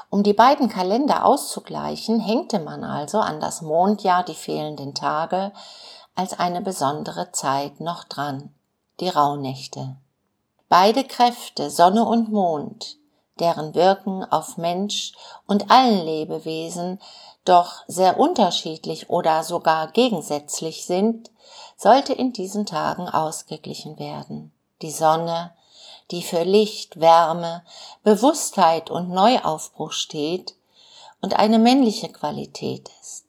Um 0.10 0.24
die 0.24 0.34
beiden 0.34 0.70
Kalender 0.70 1.26
auszugleichen, 1.26 2.20
hängte 2.20 2.60
man 2.60 2.84
also 2.84 3.20
an 3.20 3.40
das 3.40 3.62
Mondjahr 3.62 4.24
die 4.24 4.34
fehlenden 4.34 4.96
Tage 4.96 5.52
als 6.18 6.38
eine 6.38 6.62
besondere 6.62 7.32
Zeit 7.32 7.80
noch 7.80 8.04
dran, 8.04 8.54
die 9.00 9.08
Rauhnächte. 9.08 9.96
Beide 10.68 11.04
Kräfte, 11.04 11.70
Sonne 11.70 12.04
und 12.04 12.32
Mond, 12.32 12.98
deren 13.40 13.76
Wirken 13.76 14.26
auf 14.26 14.58
Mensch 14.58 15.14
und 15.46 15.70
allen 15.70 16.04
Lebewesen 16.04 17.00
doch 17.46 17.84
sehr 17.88 18.20
unterschiedlich 18.20 19.10
oder 19.10 19.44
sogar 19.44 19.92
gegensätzlich 19.92 20.86
sind, 20.86 21.30
sollte 21.78 22.14
in 22.14 22.34
diesen 22.34 22.66
Tagen 22.66 23.08
ausgeglichen 23.08 24.00
werden. 24.00 24.52
Die 24.82 24.92
Sonne, 24.92 25.54
die 26.10 26.24
für 26.24 26.44
Licht, 26.44 27.00
Wärme, 27.00 27.64
Bewusstheit 28.04 28.90
und 28.90 29.10
Neuaufbruch 29.10 29.92
steht 29.92 30.56
und 31.22 31.38
eine 31.38 31.60
männliche 31.60 32.10
Qualität 32.10 32.90
ist. 33.02 33.26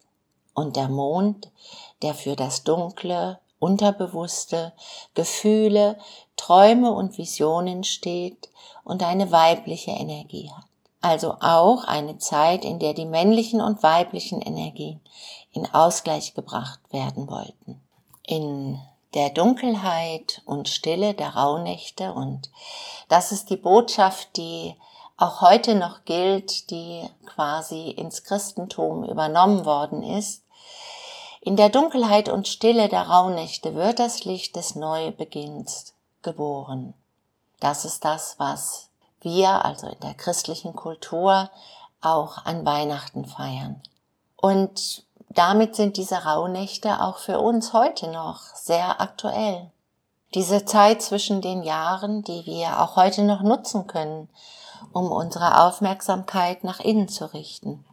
Und 0.54 0.74
der 0.74 0.88
Mond, 0.88 1.50
der 2.02 2.14
für 2.14 2.36
das 2.36 2.64
Dunkle, 2.64 3.38
Unterbewusste, 3.58 4.72
Gefühle, 5.14 5.98
Träume 6.36 6.92
und 6.92 7.18
Visionen 7.18 7.82
steht 7.82 8.48
und 8.84 9.02
eine 9.02 9.32
weibliche 9.32 9.90
Energie 9.90 10.50
hat. 10.56 10.64
Also 11.00 11.34
auch 11.40 11.84
eine 11.84 12.18
Zeit, 12.18 12.64
in 12.64 12.78
der 12.78 12.94
die 12.94 13.06
männlichen 13.06 13.60
und 13.60 13.82
weiblichen 13.82 14.40
Energien 14.40 15.00
in 15.52 15.66
Ausgleich 15.74 16.34
gebracht 16.34 16.80
werden 16.90 17.28
wollten 17.28 17.80
in 18.28 18.78
der 19.14 19.30
Dunkelheit 19.30 20.42
und 20.44 20.68
Stille 20.68 21.14
der 21.14 21.30
Rauhnächte 21.30 22.12
und 22.12 22.50
das 23.08 23.32
ist 23.32 23.48
die 23.48 23.56
Botschaft, 23.56 24.36
die 24.36 24.76
auch 25.16 25.40
heute 25.40 25.74
noch 25.74 26.04
gilt, 26.04 26.70
die 26.70 27.08
quasi 27.26 27.90
ins 27.90 28.22
Christentum 28.22 29.04
übernommen 29.04 29.64
worden 29.64 30.02
ist. 30.02 30.44
In 31.48 31.56
der 31.56 31.70
Dunkelheit 31.70 32.28
und 32.28 32.46
Stille 32.46 32.90
der 32.90 33.08
Rauhnächte 33.08 33.74
wird 33.74 34.00
das 34.00 34.26
Licht 34.26 34.54
des 34.54 34.74
Neubeginns 34.74 35.94
geboren. 36.20 36.92
Das 37.58 37.86
ist 37.86 38.04
das, 38.04 38.34
was 38.36 38.90
wir, 39.22 39.64
also 39.64 39.86
in 39.86 39.98
der 40.00 40.12
christlichen 40.12 40.76
Kultur, 40.76 41.48
auch 42.02 42.44
an 42.44 42.66
Weihnachten 42.66 43.24
feiern. 43.24 43.80
Und 44.36 45.04
damit 45.30 45.74
sind 45.74 45.96
diese 45.96 46.26
Rauhnächte 46.26 47.00
auch 47.00 47.16
für 47.16 47.40
uns 47.40 47.72
heute 47.72 48.10
noch 48.10 48.40
sehr 48.54 49.00
aktuell. 49.00 49.70
Diese 50.34 50.66
Zeit 50.66 51.00
zwischen 51.00 51.40
den 51.40 51.62
Jahren, 51.62 52.24
die 52.24 52.44
wir 52.44 52.78
auch 52.78 52.96
heute 52.96 53.22
noch 53.22 53.40
nutzen 53.40 53.86
können, 53.86 54.28
um 54.92 55.10
unsere 55.10 55.62
Aufmerksamkeit 55.62 56.62
nach 56.62 56.80
innen 56.80 57.08
zu 57.08 57.32
richten. 57.32 57.86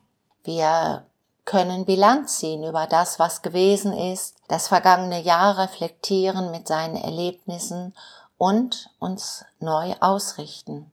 Wir 0.43 1.05
können 1.45 1.85
Bilanz 1.85 2.39
ziehen 2.39 2.63
über 2.63 2.87
das, 2.87 3.19
was 3.19 3.41
gewesen 3.41 3.93
ist, 3.93 4.35
das 4.47 4.67
vergangene 4.67 5.21
Jahr 5.21 5.57
reflektieren 5.57 6.51
mit 6.51 6.67
seinen 6.67 6.97
Erlebnissen 6.97 7.95
und 8.37 8.89
uns 8.99 9.45
neu 9.59 9.93
ausrichten. 9.99 10.91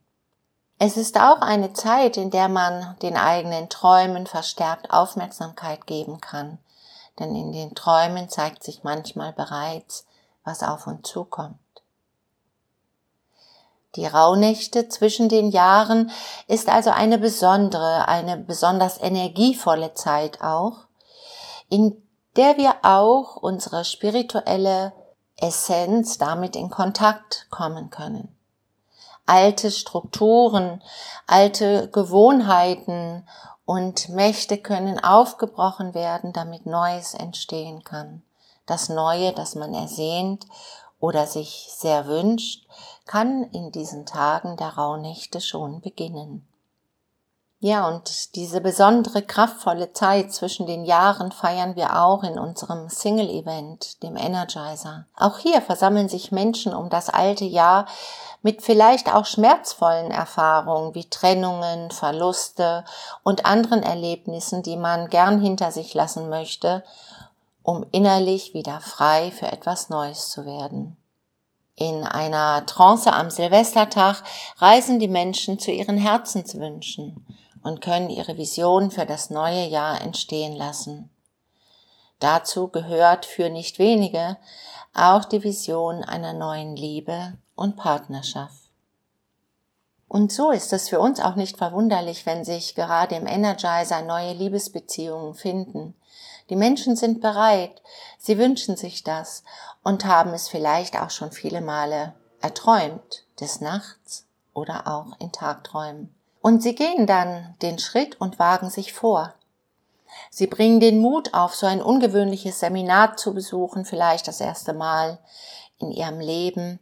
Es 0.78 0.96
ist 0.96 1.18
auch 1.18 1.40
eine 1.40 1.72
Zeit, 1.72 2.16
in 2.16 2.30
der 2.30 2.48
man 2.48 2.96
den 3.02 3.16
eigenen 3.16 3.68
Träumen 3.68 4.26
verstärkt 4.26 4.90
Aufmerksamkeit 4.90 5.86
geben 5.86 6.20
kann, 6.20 6.58
denn 7.18 7.34
in 7.34 7.52
den 7.52 7.74
Träumen 7.74 8.28
zeigt 8.28 8.62
sich 8.62 8.82
manchmal 8.82 9.32
bereits, 9.32 10.06
was 10.44 10.62
auf 10.62 10.86
uns 10.86 11.08
zukommt. 11.08 11.61
Die 13.96 14.06
Rauhnächte 14.06 14.88
zwischen 14.88 15.28
den 15.28 15.50
Jahren 15.50 16.10
ist 16.46 16.68
also 16.68 16.90
eine 16.90 17.18
besondere, 17.18 18.08
eine 18.08 18.38
besonders 18.38 19.00
energievolle 19.00 19.92
Zeit 19.92 20.40
auch, 20.40 20.86
in 21.68 22.02
der 22.36 22.56
wir 22.56 22.76
auch 22.82 23.36
unsere 23.36 23.84
spirituelle 23.84 24.92
Essenz 25.36 26.16
damit 26.16 26.56
in 26.56 26.70
Kontakt 26.70 27.46
kommen 27.50 27.90
können. 27.90 28.34
Alte 29.26 29.70
Strukturen, 29.70 30.82
alte 31.26 31.88
Gewohnheiten 31.90 33.26
und 33.64 34.08
Mächte 34.08 34.58
können 34.58 35.02
aufgebrochen 35.02 35.94
werden, 35.94 36.32
damit 36.32 36.66
Neues 36.66 37.14
entstehen 37.14 37.84
kann. 37.84 38.22
Das 38.66 38.88
Neue, 38.88 39.32
das 39.32 39.54
man 39.54 39.74
ersehnt 39.74 40.46
oder 40.98 41.26
sich 41.26 41.68
sehr 41.76 42.06
wünscht, 42.06 42.66
kann 43.06 43.44
in 43.52 43.72
diesen 43.72 44.06
Tagen 44.06 44.56
der 44.56 44.70
Rauhnächte 44.70 45.40
schon 45.40 45.80
beginnen. 45.80 46.46
Ja, 47.64 47.86
und 47.86 48.34
diese 48.34 48.60
besondere 48.60 49.22
kraftvolle 49.22 49.92
Zeit 49.92 50.32
zwischen 50.32 50.66
den 50.66 50.84
Jahren 50.84 51.30
feiern 51.30 51.76
wir 51.76 52.02
auch 52.02 52.24
in 52.24 52.36
unserem 52.36 52.88
Single-Event, 52.88 54.02
dem 54.02 54.16
Energizer. 54.16 55.06
Auch 55.16 55.38
hier 55.38 55.62
versammeln 55.62 56.08
sich 56.08 56.32
Menschen 56.32 56.74
um 56.74 56.90
das 56.90 57.08
alte 57.08 57.44
Jahr 57.44 57.86
mit 58.42 58.62
vielleicht 58.62 59.14
auch 59.14 59.26
schmerzvollen 59.26 60.10
Erfahrungen 60.10 60.96
wie 60.96 61.08
Trennungen, 61.08 61.92
Verluste 61.92 62.84
und 63.22 63.46
anderen 63.46 63.84
Erlebnissen, 63.84 64.64
die 64.64 64.76
man 64.76 65.08
gern 65.08 65.40
hinter 65.40 65.70
sich 65.70 65.94
lassen 65.94 66.28
möchte, 66.28 66.82
um 67.62 67.86
innerlich 67.92 68.54
wieder 68.54 68.80
frei 68.80 69.30
für 69.30 69.46
etwas 69.46 69.88
Neues 69.88 70.30
zu 70.30 70.46
werden. 70.46 70.96
In 71.74 72.04
einer 72.04 72.66
Trance 72.66 73.12
am 73.12 73.30
Silvestertag 73.30 74.22
reisen 74.58 74.98
die 74.98 75.08
Menschen 75.08 75.58
zu 75.58 75.70
ihren 75.70 75.96
Herzenswünschen 75.96 77.26
und 77.62 77.80
können 77.80 78.10
ihre 78.10 78.36
Vision 78.36 78.90
für 78.90 79.06
das 79.06 79.30
neue 79.30 79.66
Jahr 79.66 80.00
entstehen 80.00 80.54
lassen. 80.54 81.10
Dazu 82.18 82.68
gehört 82.68 83.26
für 83.26 83.50
nicht 83.50 83.78
wenige 83.78 84.36
auch 84.94 85.24
die 85.24 85.42
Vision 85.42 86.04
einer 86.04 86.34
neuen 86.34 86.76
Liebe 86.76 87.38
und 87.54 87.76
Partnerschaft. 87.76 88.62
Und 90.06 90.30
so 90.30 90.50
ist 90.50 90.74
es 90.74 90.90
für 90.90 91.00
uns 91.00 91.20
auch 91.20 91.36
nicht 91.36 91.56
verwunderlich, 91.56 92.26
wenn 92.26 92.44
sich 92.44 92.74
gerade 92.74 93.14
im 93.14 93.26
Energizer 93.26 94.02
neue 94.02 94.34
Liebesbeziehungen 94.34 95.34
finden. 95.34 95.94
Die 96.50 96.56
Menschen 96.56 96.96
sind 96.96 97.20
bereit, 97.20 97.82
sie 98.18 98.38
wünschen 98.38 98.76
sich 98.76 99.04
das 99.04 99.44
und 99.82 100.04
haben 100.04 100.32
es 100.32 100.48
vielleicht 100.48 100.98
auch 101.00 101.10
schon 101.10 101.32
viele 101.32 101.60
Male 101.60 102.14
erträumt, 102.40 103.24
des 103.40 103.60
Nachts 103.60 104.26
oder 104.54 104.86
auch 104.86 105.18
in 105.18 105.32
Tagträumen. 105.32 106.14
Und 106.40 106.62
sie 106.62 106.74
gehen 106.74 107.06
dann 107.06 107.54
den 107.62 107.78
Schritt 107.78 108.20
und 108.20 108.38
wagen 108.38 108.68
sich 108.68 108.92
vor. 108.92 109.34
Sie 110.30 110.46
bringen 110.46 110.80
den 110.80 111.00
Mut 111.00 111.32
auf, 111.34 111.54
so 111.54 111.66
ein 111.66 111.80
ungewöhnliches 111.80 112.60
Seminar 112.60 113.16
zu 113.16 113.32
besuchen, 113.32 113.84
vielleicht 113.84 114.28
das 114.28 114.40
erste 114.40 114.72
Mal 114.72 115.18
in 115.78 115.90
ihrem 115.90 116.20
Leben, 116.20 116.80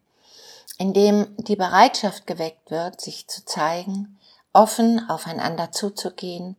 in 0.79 0.93
dem 0.93 1.37
die 1.37 1.57
Bereitschaft 1.57 2.27
geweckt 2.27 2.71
wird, 2.71 3.01
sich 3.01 3.29
zu 3.29 3.45
zeigen, 3.45 4.19
offen 4.53 5.09
aufeinander 5.09 5.71
zuzugehen, 5.71 6.57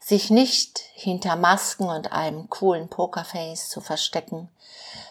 sich 0.00 0.30
nicht 0.30 0.80
hinter 0.94 1.36
Masken 1.36 1.88
und 1.88 2.12
einem 2.12 2.48
coolen 2.50 2.88
Pokerface 2.88 3.68
zu 3.68 3.80
verstecken, 3.80 4.48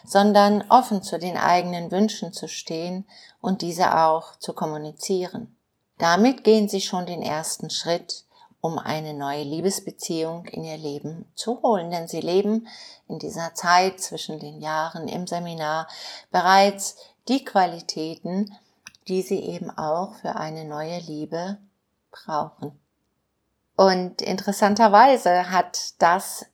sondern 0.04 0.64
offen 0.68 1.02
zu 1.02 1.18
den 1.18 1.36
eigenen 1.36 1.90
Wünschen 1.90 2.32
zu 2.32 2.48
stehen 2.48 3.06
und 3.40 3.62
diese 3.62 3.98
auch 3.98 4.36
zu 4.36 4.52
kommunizieren. 4.52 5.56
Damit 5.96 6.44
gehen 6.44 6.68
sie 6.68 6.80
schon 6.80 7.06
den 7.06 7.22
ersten 7.22 7.70
Schritt, 7.70 8.24
um 8.60 8.78
eine 8.78 9.14
neue 9.14 9.44
Liebesbeziehung 9.44 10.46
in 10.46 10.64
ihr 10.64 10.76
Leben 10.76 11.30
zu 11.34 11.62
holen, 11.62 11.90
denn 11.90 12.08
sie 12.08 12.20
leben 12.20 12.66
in 13.08 13.18
dieser 13.18 13.54
Zeit 13.54 14.00
zwischen 14.00 14.38
den 14.38 14.60
Jahren 14.60 15.08
im 15.08 15.26
Seminar 15.26 15.88
bereits 16.30 16.96
die 17.28 17.44
Qualitäten, 17.44 18.52
die 19.06 19.22
sie 19.22 19.40
eben 19.40 19.70
auch 19.70 20.14
für 20.16 20.36
eine 20.36 20.64
neue 20.64 20.98
Liebe 20.98 21.58
brauchen. 22.10 22.78
Und 23.76 24.22
interessanterweise 24.22 25.50
hat 25.50 25.94
das 26.00 26.46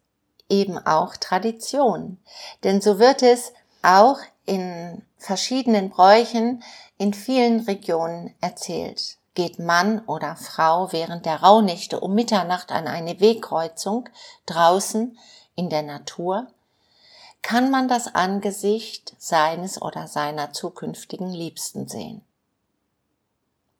eben 0.48 0.78
auch 0.78 1.16
Tradition, 1.16 2.18
denn 2.64 2.80
so 2.80 2.98
wird 2.98 3.22
es 3.22 3.52
auch 3.82 4.18
in 4.44 5.02
verschiedenen 5.16 5.90
Bräuchen 5.90 6.62
in 6.98 7.14
vielen 7.14 7.60
Regionen 7.60 8.34
erzählt. 8.40 9.16
Geht 9.34 9.58
Mann 9.58 10.00
oder 10.06 10.36
Frau 10.36 10.92
während 10.92 11.26
der 11.26 11.42
Rauhnächte 11.42 11.98
um 11.98 12.14
Mitternacht 12.14 12.70
an 12.70 12.86
eine 12.86 13.20
Wegkreuzung 13.20 14.08
draußen 14.46 15.18
in 15.56 15.70
der 15.70 15.82
Natur, 15.82 16.46
kann 17.42 17.70
man 17.70 17.88
das 17.88 18.14
Angesicht 18.14 19.14
seines 19.18 19.80
oder 19.80 20.08
seiner 20.08 20.52
zukünftigen 20.52 21.30
Liebsten 21.30 21.88
sehen. 21.88 22.22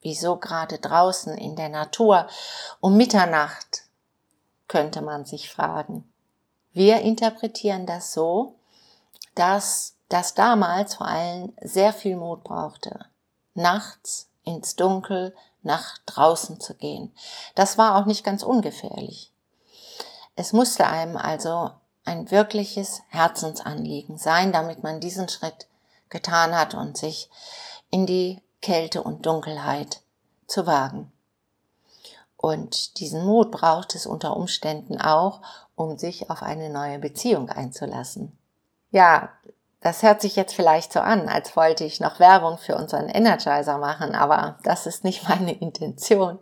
Wieso 0.05 0.35
gerade 0.35 0.77
draußen 0.77 1.35
in 1.35 1.55
der 1.55 1.69
Natur 1.69 2.27
um 2.79 2.95
Mitternacht, 2.95 3.85
könnte 4.67 5.01
man 5.01 5.25
sich 5.25 5.49
fragen. 5.49 6.07
Wir 6.73 7.01
interpretieren 7.01 7.87
das 7.87 8.13
so, 8.13 8.53
dass 9.33 9.95
das 10.07 10.35
damals 10.35 10.93
vor 10.93 11.07
allem 11.07 11.53
sehr 11.59 11.91
viel 11.91 12.17
Mut 12.17 12.43
brauchte. 12.43 13.07
Nachts 13.55 14.29
ins 14.43 14.75
Dunkel 14.75 15.35
nach 15.63 15.97
draußen 16.05 16.59
zu 16.59 16.75
gehen. 16.75 17.11
Das 17.55 17.79
war 17.79 17.95
auch 17.95 18.05
nicht 18.05 18.23
ganz 18.23 18.43
ungefährlich. 18.43 19.31
Es 20.35 20.53
musste 20.53 20.85
einem 20.85 21.17
also 21.17 21.71
ein 22.03 22.29
wirkliches 22.29 23.01
Herzensanliegen 23.07 24.19
sein, 24.19 24.51
damit 24.51 24.83
man 24.83 24.99
diesen 24.99 25.29
Schritt 25.29 25.65
getan 26.09 26.55
hat 26.55 26.75
und 26.75 26.95
sich 26.95 27.27
in 27.89 28.05
die 28.05 28.44
Kälte 28.65 29.03
und 29.03 29.27
Dunkelheit 29.27 30.01
zu 30.47 30.65
wagen. 30.65 31.11
Und 32.35 32.99
diesen 32.99 33.23
Mut 33.23 33.51
braucht 33.51 33.93
es 33.93 34.07
unter 34.07 34.35
Umständen 34.35 34.99
auch, 34.99 35.41
um 35.75 35.99
sich 35.99 36.31
auf 36.31 36.41
eine 36.41 36.71
neue 36.71 36.97
Beziehung 36.97 37.49
einzulassen. 37.49 38.35
Ja, 38.89 39.29
das 39.81 40.01
hört 40.01 40.19
sich 40.19 40.35
jetzt 40.35 40.55
vielleicht 40.55 40.91
so 40.91 40.99
an, 40.99 41.29
als 41.29 41.55
wollte 41.55 41.83
ich 41.83 41.99
noch 41.99 42.19
Werbung 42.19 42.57
für 42.57 42.75
unseren 42.75 43.07
Energizer 43.07 43.77
machen, 43.77 44.15
aber 44.15 44.57
das 44.63 44.87
ist 44.87 45.03
nicht 45.03 45.29
meine 45.29 45.53
Intention. 45.53 46.39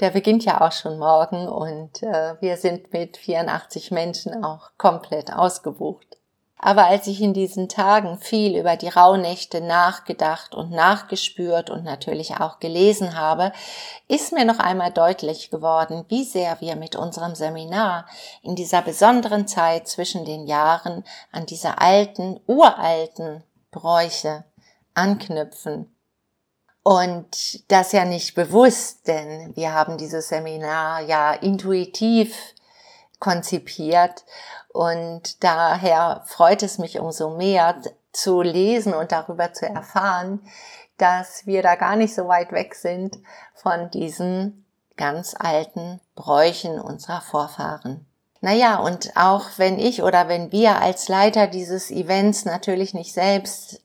Der 0.00 0.10
beginnt 0.10 0.44
ja 0.44 0.62
auch 0.62 0.72
schon 0.72 0.98
morgen 0.98 1.46
und 1.46 2.02
äh, 2.02 2.34
wir 2.40 2.56
sind 2.56 2.92
mit 2.92 3.18
84 3.18 3.92
Menschen 3.92 4.44
auch 4.44 4.70
komplett 4.78 5.32
ausgebucht. 5.32 6.18
Aber 6.64 6.86
als 6.86 7.08
ich 7.08 7.20
in 7.20 7.34
diesen 7.34 7.68
Tagen 7.68 8.18
viel 8.18 8.56
über 8.56 8.76
die 8.76 8.88
Rauhnächte 8.88 9.60
nachgedacht 9.60 10.54
und 10.54 10.70
nachgespürt 10.70 11.70
und 11.70 11.82
natürlich 11.82 12.36
auch 12.36 12.60
gelesen 12.60 13.18
habe, 13.18 13.52
ist 14.06 14.32
mir 14.32 14.44
noch 14.44 14.60
einmal 14.60 14.92
deutlich 14.92 15.50
geworden, 15.50 16.04
wie 16.06 16.22
sehr 16.22 16.60
wir 16.60 16.76
mit 16.76 16.94
unserem 16.94 17.34
Seminar 17.34 18.06
in 18.42 18.54
dieser 18.54 18.80
besonderen 18.80 19.48
Zeit 19.48 19.88
zwischen 19.88 20.24
den 20.24 20.46
Jahren 20.46 21.02
an 21.32 21.46
diese 21.46 21.78
alten, 21.78 22.38
uralten 22.46 23.42
Bräuche 23.72 24.44
anknüpfen. 24.94 25.92
Und 26.84 27.68
das 27.72 27.90
ja 27.90 28.04
nicht 28.04 28.36
bewusst, 28.36 29.08
denn 29.08 29.56
wir 29.56 29.74
haben 29.74 29.98
dieses 29.98 30.28
Seminar 30.28 31.00
ja 31.00 31.32
intuitiv 31.32 32.54
konzipiert 33.18 34.24
und 34.72 35.42
daher 35.44 36.22
freut 36.26 36.62
es 36.62 36.78
mich 36.78 36.98
umso 36.98 37.30
mehr 37.30 37.80
zu 38.12 38.42
lesen 38.42 38.94
und 38.94 39.12
darüber 39.12 39.52
zu 39.52 39.66
erfahren, 39.66 40.40
dass 40.98 41.46
wir 41.46 41.62
da 41.62 41.74
gar 41.74 41.96
nicht 41.96 42.14
so 42.14 42.28
weit 42.28 42.52
weg 42.52 42.74
sind 42.74 43.18
von 43.54 43.90
diesen 43.90 44.64
ganz 44.96 45.34
alten 45.38 46.00
Bräuchen 46.14 46.78
unserer 46.78 47.20
Vorfahren. 47.20 48.06
Naja, 48.40 48.76
und 48.76 49.16
auch 49.16 49.50
wenn 49.56 49.78
ich 49.78 50.02
oder 50.02 50.28
wenn 50.28 50.52
wir 50.52 50.80
als 50.80 51.08
Leiter 51.08 51.46
dieses 51.46 51.90
Events 51.90 52.44
natürlich 52.44 52.92
nicht 52.92 53.12
selbst 53.12 53.80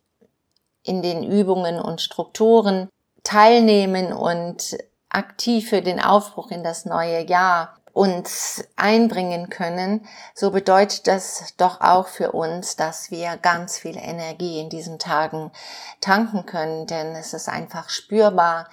in 0.83 1.01
den 1.01 1.23
Übungen 1.23 1.79
und 1.79 2.01
Strukturen 2.01 2.89
teilnehmen 3.23 4.13
und 4.13 4.77
aktiv 5.09 5.69
für 5.69 5.81
den 5.81 5.99
Aufbruch 5.99 6.49
in 6.49 6.63
das 6.63 6.85
neue 6.85 7.27
Jahr 7.27 7.77
uns 7.97 8.63
einbringen 8.75 9.49
können, 9.49 10.07
so 10.35 10.51
bedeutet 10.51 11.07
das 11.07 11.55
doch 11.57 11.81
auch 11.81 12.07
für 12.07 12.31
uns, 12.31 12.75
dass 12.75 13.09
wir 13.09 13.37
ganz 13.37 13.79
viel 13.79 13.97
Energie 13.97 14.59
in 14.59 14.69
diesen 14.69 14.99
Tagen 14.99 15.51
tanken 15.99 16.45
können, 16.45 16.85
denn 16.85 17.15
es 17.15 17.33
ist 17.33 17.49
einfach 17.49 17.89
spürbar, 17.89 18.69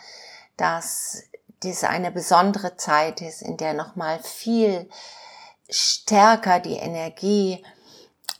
dass 0.58 1.22
dies 1.62 1.84
eine 1.84 2.10
besondere 2.10 2.76
Zeit 2.76 3.22
ist, 3.22 3.40
in 3.40 3.56
der 3.56 3.72
nochmal 3.72 4.18
viel 4.22 4.90
stärker 5.70 6.60
die 6.60 6.76
Energie 6.76 7.64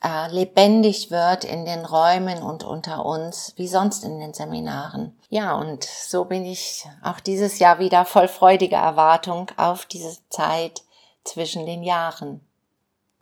äh, 0.05 0.29
lebendig 0.29 1.11
wird 1.11 1.45
in 1.45 1.65
den 1.65 1.87
Räumen 1.87 2.43
und 2.43 2.63
unter 2.63 3.07
uns, 3.07 3.55
wie 3.57 3.67
sonst 3.67 4.05
in 4.05 4.21
den 4.21 4.35
Seminaren. 4.35 5.19
Ja, 5.31 5.55
und 5.55 5.85
so 5.85 6.27
bin 6.27 6.45
ich 6.45 6.87
auch 7.03 7.21
dieses 7.21 7.59
Jahr 7.59 7.79
wieder 7.79 8.05
voll 8.05 8.29
freudiger 8.29 8.77
Erwartung 8.77 9.51
auf 9.57 9.87
diese 9.87 10.19
Zeit 10.29 10.83
zwischen 11.25 11.65
den 11.65 11.83
Jahren. 11.83 12.47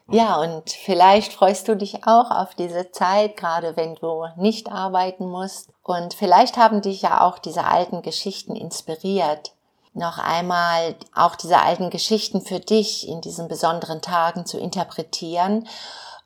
Ja, 0.08 0.40
und 0.40 0.70
vielleicht 0.70 1.32
freust 1.32 1.68
du 1.68 1.76
dich 1.76 2.04
auch 2.06 2.32
auf 2.32 2.56
diese 2.56 2.90
Zeit, 2.90 3.36
gerade 3.36 3.76
wenn 3.76 3.94
du 3.94 4.26
nicht 4.36 4.70
arbeiten 4.70 5.30
musst. 5.30 5.70
Und 5.84 6.14
vielleicht 6.14 6.56
haben 6.56 6.82
dich 6.82 7.02
ja 7.02 7.20
auch 7.20 7.38
diese 7.38 7.64
alten 7.64 8.02
Geschichten 8.02 8.56
inspiriert, 8.56 9.54
noch 9.94 10.18
einmal 10.18 10.96
auch 11.14 11.36
diese 11.36 11.60
alten 11.60 11.90
Geschichten 11.90 12.40
für 12.40 12.58
dich 12.58 13.06
in 13.08 13.20
diesen 13.20 13.46
besonderen 13.46 14.02
Tagen 14.02 14.46
zu 14.46 14.58
interpretieren 14.58 15.68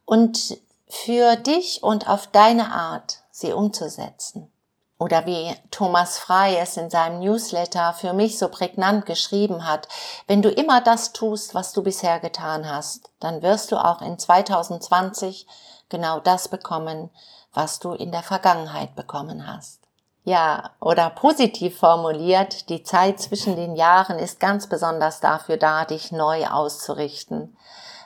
und 0.06 0.56
für 0.88 1.36
dich 1.36 1.82
und 1.82 2.08
auf 2.08 2.28
deine 2.28 2.72
Art 2.72 3.18
sie 3.30 3.52
umzusetzen. 3.52 4.50
Oder 4.98 5.26
wie 5.26 5.54
Thomas 5.70 6.16
Frey 6.16 6.56
es 6.56 6.78
in 6.78 6.88
seinem 6.88 7.20
Newsletter 7.20 7.92
für 7.92 8.14
mich 8.14 8.38
so 8.38 8.48
prägnant 8.48 9.04
geschrieben 9.04 9.68
hat, 9.68 9.88
wenn 10.26 10.40
du 10.40 10.48
immer 10.48 10.80
das 10.80 11.12
tust, 11.12 11.54
was 11.54 11.74
du 11.74 11.82
bisher 11.82 12.18
getan 12.18 12.66
hast, 12.66 13.10
dann 13.20 13.42
wirst 13.42 13.72
du 13.72 13.76
auch 13.76 14.00
in 14.00 14.18
2020 14.18 15.46
genau 15.90 16.20
das 16.20 16.48
bekommen, 16.48 17.10
was 17.52 17.78
du 17.78 17.92
in 17.92 18.10
der 18.10 18.22
Vergangenheit 18.22 18.94
bekommen 18.94 19.46
hast. 19.46 19.80
Ja, 20.24 20.70
oder 20.80 21.10
positiv 21.10 21.78
formuliert, 21.78 22.68
die 22.70 22.82
Zeit 22.82 23.20
zwischen 23.20 23.54
den 23.54 23.76
Jahren 23.76 24.18
ist 24.18 24.40
ganz 24.40 24.66
besonders 24.66 25.20
dafür 25.20 25.56
da, 25.56 25.84
dich 25.84 26.10
neu 26.10 26.46
auszurichten. 26.46 27.56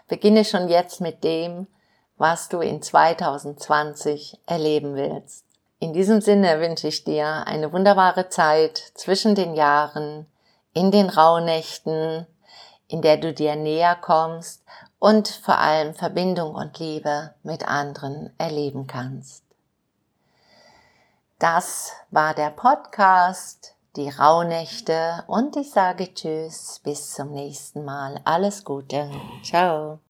Beginne 0.09 0.45
schon 0.45 0.69
jetzt 0.69 1.01
mit 1.01 1.25
dem, 1.25 1.69
was 2.21 2.51
du 2.51 2.61
in 2.61 2.83
2020 2.83 4.39
erleben 4.45 4.95
willst. 4.95 5.47
In 5.79 5.95
diesem 5.95 6.21
Sinne 6.21 6.61
wünsche 6.61 6.89
ich 6.89 7.03
dir 7.03 7.47
eine 7.47 7.73
wunderbare 7.73 8.29
Zeit 8.29 8.77
zwischen 8.95 9.35
den 9.35 9.55
Jahren, 9.55 10.27
in 10.75 10.91
den 10.91 11.09
Rauhnächten, 11.09 12.27
in 12.89 13.01
der 13.01 13.17
du 13.17 13.33
dir 13.33 13.57
näher 13.57 13.97
kommst 13.97 14.63
und 14.99 15.29
vor 15.29 15.59
allem 15.59 15.95
Verbindung 15.95 16.55
und 16.55 16.79
Liebe 16.79 17.35
mit 17.43 17.67
anderen 17.67 18.35
erleben 18.37 18.87
kannst. 18.87 19.43
Das 21.39 21.93
war 22.11 22.35
der 22.35 22.51
Podcast, 22.51 23.75
die 23.97 24.11
Rauhnächte 24.11 25.25
und 25.27 25.57
ich 25.57 25.71
sage 25.71 26.13
Tschüss, 26.13 26.83
bis 26.85 27.15
zum 27.15 27.33
nächsten 27.33 27.83
Mal. 27.83 28.21
Alles 28.25 28.63
Gute. 28.63 29.11
Ciao. 29.43 30.01